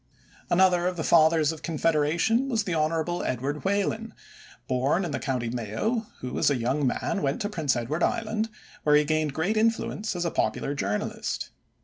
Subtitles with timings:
[0.49, 4.15] Another of the Fathers of Confederation was the Honorable Edward Whalen,
[4.67, 8.49] born in the county Mayo, who as a young man went to Prince Edward Island,
[8.81, 11.51] where he gained great influence as a popular journalist.